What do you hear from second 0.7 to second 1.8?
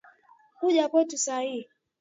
kwetu sa hii